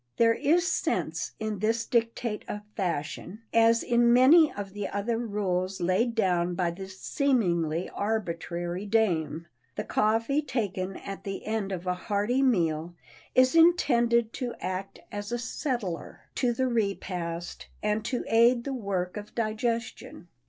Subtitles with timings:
[0.17, 5.79] There is sense in this dictate of Fashion, as in many of the other rules
[5.79, 9.45] laid down by this seemingly arbitrary dame.
[9.75, 12.95] The coffee taken at the end of a hearty meal
[13.35, 19.17] is intended to act as a "settler" to the repast and to aid the work
[19.17, 20.29] of digestion.